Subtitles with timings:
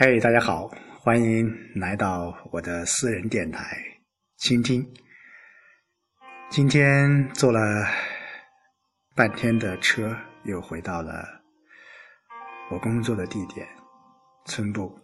[0.00, 0.70] 嘿，大家好，
[1.00, 3.76] 欢迎来到我的私人电台，
[4.36, 4.86] 倾听。
[6.48, 7.58] 今天坐了
[9.16, 11.42] 半天的车，又回到了
[12.70, 13.66] 我工作的地点
[14.44, 14.96] 村部。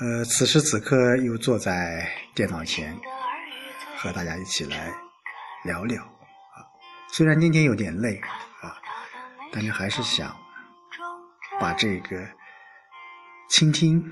[0.00, 2.04] 呃，此时此刻又坐在
[2.34, 2.92] 电脑前，
[3.96, 4.92] 和大家一起来
[5.62, 6.66] 聊聊啊。
[7.12, 8.20] 虽然今天有点累
[8.60, 8.74] 啊，
[9.52, 10.36] 但是还是想
[11.60, 12.26] 把这个。
[13.52, 14.02] 倾听，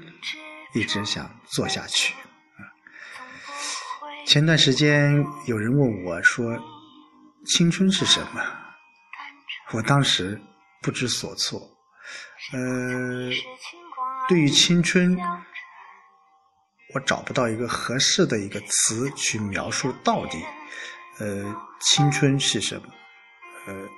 [0.75, 2.15] 一直想做下去。
[4.27, 5.15] 前段时间
[5.47, 6.45] 有人问我说
[7.49, 8.45] ：“青春是什么？”
[9.73, 10.39] 我当时
[10.83, 11.59] 不知所措。
[12.53, 13.31] 呃，
[14.29, 15.17] 对于青春，
[16.93, 20.37] 我找不到一个合适的一个词去描述到底，
[21.19, 22.83] 呃，青春是什么？
[23.67, 23.89] 呃，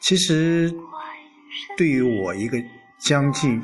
[0.00, 0.72] 其实
[1.76, 2.56] 对于我一个
[3.00, 3.60] 将近。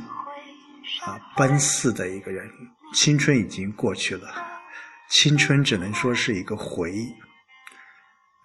[1.05, 2.49] 啊，奔四的一个人，
[2.93, 4.29] 青春已经过去了，
[5.09, 7.13] 青春只能说是一个回忆。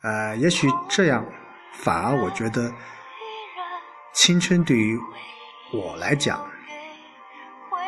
[0.03, 1.25] 呃，也许这样，
[1.73, 2.73] 反而我觉得，
[4.13, 4.97] 青春对于
[5.73, 6.49] 我来讲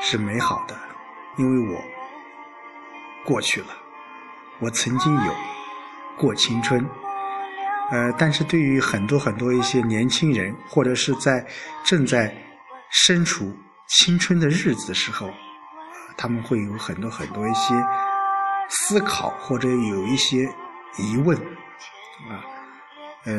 [0.02, 0.77] 是美好的，
[1.38, 1.81] 因为我
[3.25, 3.67] 过去了，
[4.59, 5.36] 我曾经有
[6.17, 6.86] 过青春。
[7.91, 11.45] 呃，但是对于很多很多一些年轻人，或者是在
[11.86, 12.36] 正在
[12.89, 13.58] 身处。
[14.00, 15.30] 青春的日子时候，
[16.16, 17.75] 他们会有很多很多一些
[18.70, 20.50] 思考，或者有一些
[20.98, 21.38] 疑问，
[22.30, 22.39] 啊，
[23.25, 23.36] 呃，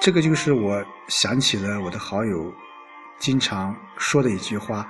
[0.00, 2.50] 这个就是我想起了我的好友
[3.18, 4.88] 经常说的一句话，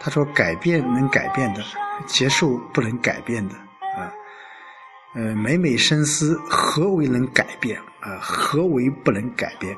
[0.00, 1.62] 他说：“改变能改变的，
[2.06, 3.54] 接受不能改变的。”
[3.94, 4.10] 啊，
[5.14, 7.78] 呃，每每深思，何为能改变？
[8.00, 9.76] 啊，何为不能改变？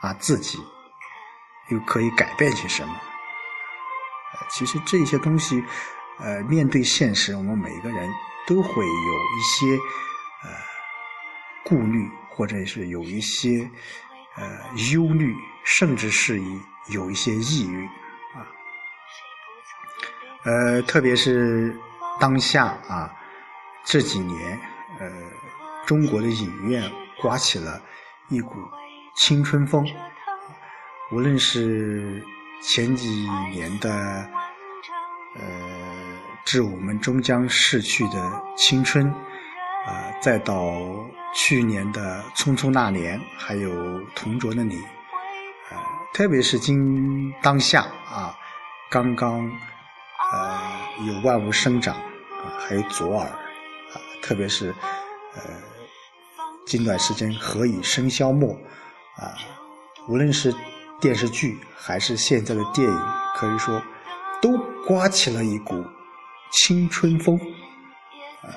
[0.00, 0.60] 啊，自己。
[1.68, 2.94] 又可以改变些什么？
[4.50, 5.62] 其实这些东西，
[6.18, 8.10] 呃，面对现实，我们每个人
[8.46, 9.76] 都会有一些
[10.42, 10.50] 呃
[11.64, 13.70] 顾虑，或者是有一些
[14.36, 14.58] 呃
[14.92, 17.86] 忧虑，甚至是一有一些抑郁
[18.34, 18.44] 啊。
[20.44, 21.74] 呃，特别是
[22.18, 23.14] 当下啊
[23.84, 24.60] 这几年，
[24.98, 25.10] 呃，
[25.86, 27.80] 中国的影院刮起了
[28.28, 28.54] 一股
[29.14, 29.86] 青春风。
[31.12, 32.24] 无论是
[32.62, 33.06] 前几
[33.52, 33.90] 年的
[35.36, 35.42] 呃
[36.46, 39.06] 致我们终将逝去的青春，
[39.86, 40.74] 啊，再到
[41.34, 44.76] 去年的匆匆那年，还有同桌的你，
[45.70, 45.76] 呃，
[46.14, 48.34] 特别是今当下啊，
[48.90, 49.40] 刚刚
[50.32, 50.60] 呃
[51.06, 54.74] 有万物生长啊，还有左耳啊，特别是
[55.34, 55.42] 呃
[56.64, 58.50] 近段时间何以笙箫默
[59.16, 59.36] 啊，
[60.08, 60.50] 无论是。
[61.02, 62.98] 电视剧还是现在的电影，
[63.34, 63.82] 可以说
[64.40, 65.84] 都刮起了一股
[66.52, 67.36] 青春风
[68.42, 68.54] 啊。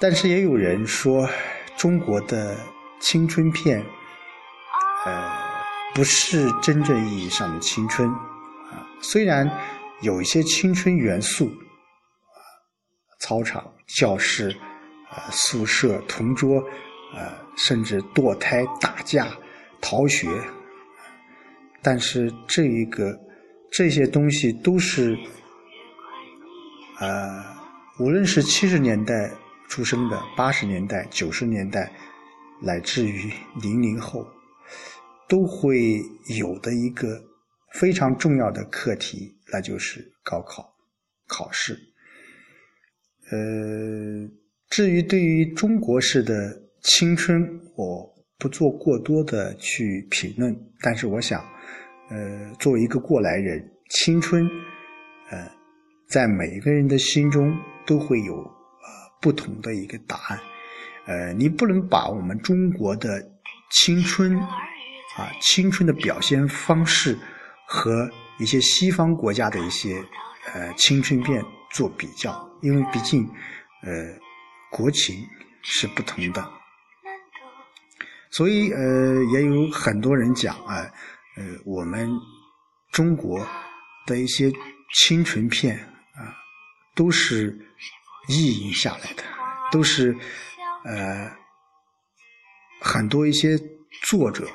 [0.00, 1.30] 但是也有人说，
[1.76, 2.58] 中国的
[2.98, 3.80] 青春片，
[5.06, 5.38] 呃，
[5.94, 8.82] 不是真正意义上的青春啊。
[9.00, 9.48] 虽然
[10.00, 12.42] 有一些青春元素啊，
[13.20, 14.50] 操场、教室、
[15.08, 16.58] 啊宿舍、同桌，
[17.14, 19.28] 啊，甚至堕胎、打架、
[19.80, 20.28] 逃学。
[21.88, 23.18] 但是这一个
[23.72, 25.16] 这些东西都是，
[27.00, 27.42] 呃，
[27.98, 29.32] 无论是七十年代
[29.70, 31.90] 出生的、八十年代、九十年代，
[32.62, 33.32] 乃至于
[33.62, 34.22] 零零后，
[35.30, 35.98] 都会
[36.38, 37.18] 有的一个
[37.72, 40.70] 非常重要的课题，那就是高考
[41.26, 41.72] 考试。
[43.30, 44.28] 呃，
[44.68, 51.44] 至于对于中国式的青春，我不做过多的去评论，但是我想。
[52.10, 54.42] 呃，作为一个过来人，青春，
[55.28, 55.46] 呃，
[56.08, 57.54] 在每一个人的心中
[57.84, 58.88] 都会有呃
[59.20, 60.40] 不同的一个答案。
[61.04, 63.22] 呃，你不能把我们中国的
[63.72, 64.34] 青春
[65.18, 67.14] 啊，青春的表现方式
[67.66, 70.02] 和一些西方国家的一些
[70.54, 73.22] 呃青春片做比较，因为毕竟
[73.82, 73.92] 呃
[74.70, 75.14] 国情
[75.60, 76.57] 是不同的。
[78.30, 80.86] 所以呃，也有很多人讲啊。
[81.36, 82.10] 呃，我们
[82.90, 83.46] 中国
[84.06, 84.52] 的一些
[84.92, 85.78] 青春片
[86.14, 86.34] 啊，
[86.96, 87.56] 都是
[88.26, 89.22] 意淫下来的，
[89.70, 90.12] 都是
[90.84, 91.30] 呃
[92.80, 93.56] 很多一些
[94.02, 94.48] 作者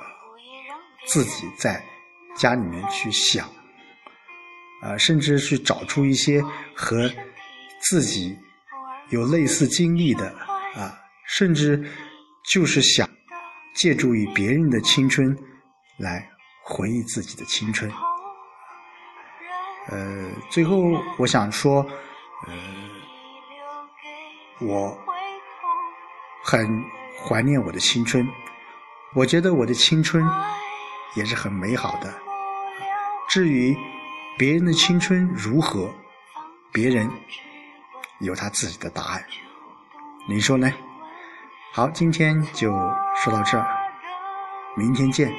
[1.08, 1.82] 自己在
[2.36, 3.48] 家里面去想，
[4.82, 6.42] 啊，甚至去找出一些
[6.76, 7.10] 和
[7.80, 8.38] 自己
[9.10, 10.28] 有类似经历的
[10.76, 11.82] 啊，甚至
[12.52, 13.10] 就是想
[13.76, 15.38] 借助于别人的青春
[15.98, 16.30] 来。
[16.66, 17.92] 回忆自己的青春，
[19.90, 20.78] 呃，最后
[21.18, 21.86] 我想说，
[22.48, 22.54] 呃，
[24.62, 24.98] 我
[26.42, 26.66] 很
[27.22, 28.26] 怀念我的青春，
[29.14, 30.26] 我觉得我的青春
[31.18, 32.14] 也是很美好的。
[33.28, 33.76] 至于
[34.38, 35.94] 别人的青春如何，
[36.72, 37.12] 别人
[38.22, 39.26] 有他自己的答案，
[40.30, 40.72] 你说呢？
[41.76, 42.72] 好，今天就
[43.16, 43.66] 说到这儿，
[44.78, 45.34] 明天见。